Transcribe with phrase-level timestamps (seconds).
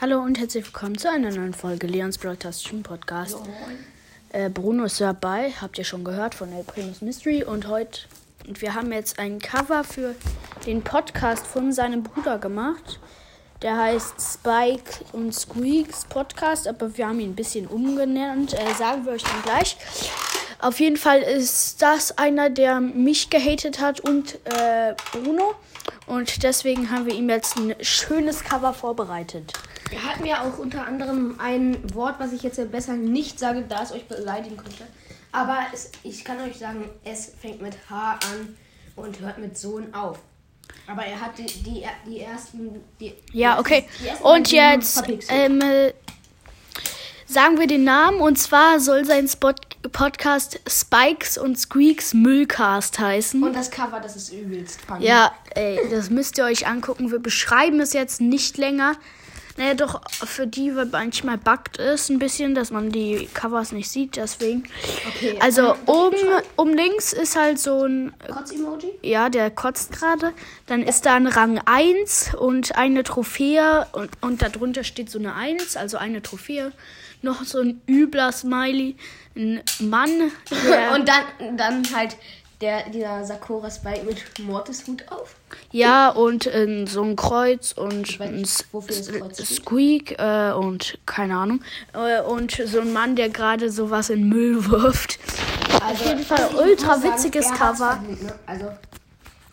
[0.00, 3.36] Hallo und herzlich willkommen zu einer neuen Folge Leons Broadcastischen Podcast.
[4.32, 8.00] Äh, Bruno ist dabei, habt ihr schon gehört von der Primus Mystery und heute
[8.48, 10.14] und wir haben jetzt ein Cover für
[10.64, 12.98] den Podcast von seinem Bruder gemacht.
[13.60, 18.54] Der heißt Spike und Squeaks Podcast, aber wir haben ihn ein bisschen umgenannt.
[18.54, 19.76] Äh, sagen wir euch dann gleich.
[20.60, 25.52] Auf jeden Fall ist das einer, der mich gehatet hat und äh, Bruno.
[26.06, 29.52] Und deswegen haben wir ihm jetzt ein schönes Cover vorbereitet.
[29.92, 33.82] Er hat mir auch unter anderem ein Wort, was ich jetzt besser nicht sage, da
[33.82, 34.86] es euch beleidigen könnte.
[35.32, 38.56] Aber es, ich kann euch sagen, es fängt mit H an
[38.96, 40.18] und hört mit Sohn auf.
[40.86, 42.80] Aber er hat die, die, die ersten.
[43.00, 43.86] Die, Ja, okay.
[44.04, 45.92] ersten- Und jetzt ähm, äh,
[47.26, 48.20] sagen wir den Namen.
[48.20, 49.52] Und zwar soll sein Spot
[49.92, 53.42] Podcast Spikes und Squeaks Müllcast heißen.
[53.42, 55.06] Und das Cover, das ist übelst funny.
[55.06, 57.10] ja, ey, das müsst ihr euch angucken.
[57.10, 58.94] Wir beschreiben es jetzt nicht länger.
[59.60, 63.90] Naja, doch für die, weil manchmal buggt es ein bisschen, dass man die Covers nicht
[63.90, 64.64] sieht, deswegen.
[65.06, 65.36] Okay.
[65.38, 66.16] Also ähm, oben,
[66.56, 68.92] oben links ist halt so ein Kotz-Emoji?
[69.02, 70.32] ja, der kotzt gerade.
[70.64, 75.34] Dann ist da ein Rang 1 und eine Trophäe und, und darunter steht so eine
[75.34, 76.72] 1, also eine Trophäe.
[77.20, 78.96] Noch so ein übler Smiley.
[79.36, 80.32] Ein Mann,
[80.94, 82.16] Und dann, dann halt
[82.60, 85.34] der, dieser Sakura Spike mit Mortis-Hut auf.
[85.72, 88.44] ja, und ähm, so ein Kreuz und ein.
[88.44, 91.62] Squeak äh, und keine Ahnung.
[91.94, 95.18] Äh, und so ein Mann, der gerade sowas in Müll wirft.
[95.82, 97.92] Also, jeden Fall also ich ultra sagen, witziges hat's Cover.
[97.92, 98.34] verdient, ne?
[98.46, 98.66] Also,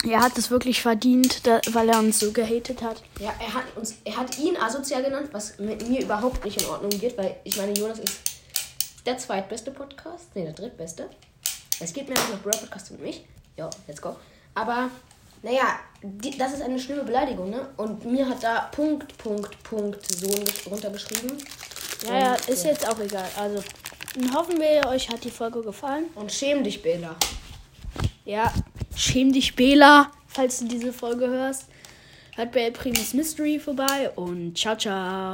[0.09, 3.02] Er hat es wirklich verdient, da, weil er uns so gehatet hat.
[3.19, 6.67] Ja, er hat uns, er hat ihn asozial genannt, was mit mir überhaupt nicht in
[6.67, 8.19] Ordnung geht, weil ich meine, Jonas ist
[9.05, 11.09] der zweitbeste Podcast, nee, der drittbeste.
[11.80, 13.23] Es geht mehr noch Bro Podcast und mich.
[13.56, 14.16] Ja, let's go.
[14.56, 14.89] Aber,
[15.44, 17.70] naja, die, das ist eine schlimme Beleidigung, ne?
[17.78, 21.38] Und mir hat da Punkt, Punkt, Punkt Sohn gesch- runtergeschrieben.
[22.08, 23.28] Ja, ja, ist jetzt auch egal.
[23.38, 23.64] Also,
[24.16, 26.05] dann hoffen wir, euch hat die Folge gefallen.
[26.16, 27.16] Und schäm dich, Bela.
[28.26, 28.52] Ja,
[28.95, 31.58] schäm dich, Bela, falls du diese Folge hört.
[32.36, 35.32] Hört bei Primus Mystery vorbei und ciao, ciao.